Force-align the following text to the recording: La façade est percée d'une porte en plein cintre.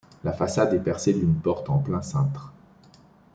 La 0.23 0.33
façade 0.33 0.73
est 0.73 0.79
percée 0.79 1.13
d'une 1.13 1.35
porte 1.39 1.69
en 1.69 1.77
plein 1.77 2.01
cintre. 2.01 2.51